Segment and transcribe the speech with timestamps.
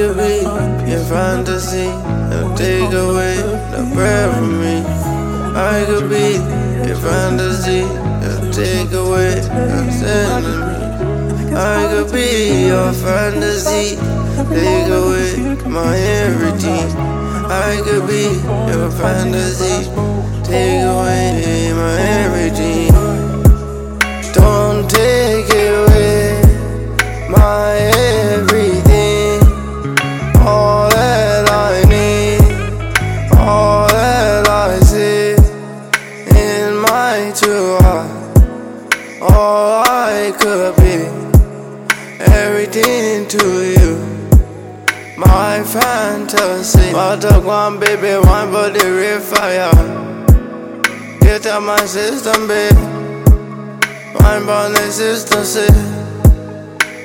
[0.00, 0.40] could be
[0.90, 1.88] your fantasy.
[2.32, 3.36] And take away
[3.72, 4.76] the breath from me.
[5.54, 6.40] I could be
[6.88, 7.82] your fantasy.
[8.26, 11.54] And take away the sin in me.
[11.54, 13.96] I could be your fantasy.
[14.48, 15.28] Take away
[15.68, 16.88] my everything.
[17.68, 18.24] I could be
[18.72, 19.84] your fantasy.
[20.48, 22.88] Take away my everything.
[24.32, 26.40] Don't take away
[27.28, 28.09] my everything.
[39.22, 41.04] All I could be,
[42.24, 43.90] everything to you.
[45.16, 46.92] My fantasy.
[46.92, 49.70] But the one baby, one body real fire.
[51.20, 52.72] Get out my system, babe.
[54.20, 55.68] My body consistency.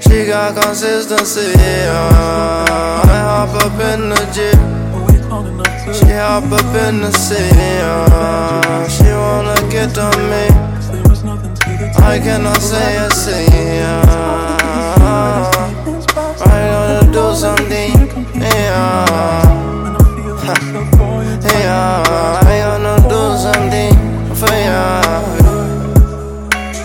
[0.00, 1.52] She got consistency.
[1.58, 3.04] Yeah.
[3.04, 7.54] I hop up in the to She hop up in the city.
[7.54, 8.88] Yeah.
[8.88, 10.77] She wanna get on me.
[12.08, 13.52] I cannot say a thing.
[13.52, 14.00] Yeah.
[15.84, 17.92] Things past I gotta do something.
[18.40, 19.44] Yeah.
[21.44, 22.42] Yeah.
[22.44, 23.94] I gonna do something
[24.34, 24.82] for ya.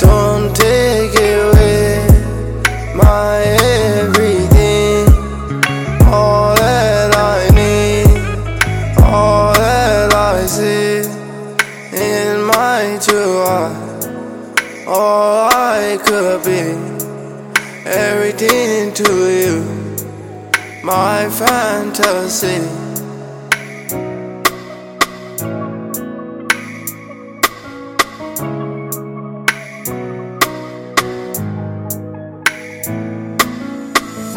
[0.03, 2.03] Don't take away
[2.93, 3.31] my
[4.03, 5.07] everything.
[6.11, 8.07] All that I need,
[9.01, 11.07] all that I see
[11.93, 13.92] in my two eyes.
[14.95, 16.77] All I could be,
[17.89, 19.63] everything to you,
[20.83, 22.61] my fantasy.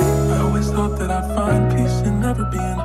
[0.08, 2.80] I always thought that I'd find peace in never being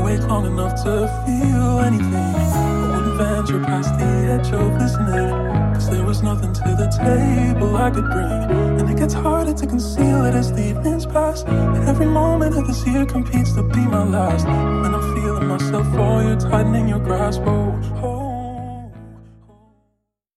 [0.00, 2.12] awake long enough to feel anything.
[2.12, 5.63] I wouldn't venture past the edge of listening.
[7.04, 8.40] Table I could bring.
[8.80, 11.42] And it gets harder to conceal it as the evenings pass.
[11.42, 14.46] And every moment of this year competes to be my last.
[14.46, 17.42] When I'm feeling myself for you, tightening your grasp.
[17.46, 18.13] Oh, oh.